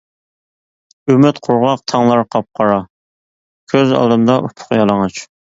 ئۈمىد 1.13 1.39
قۇرغاق 1.47 1.83
تاڭلار 1.93 2.23
قاپقارا. 2.37 2.79
كۆز 3.75 3.95
ئالدىمدا 4.01 4.41
ئۇپۇق 4.49 4.77
يالىڭاچ. 4.81 5.23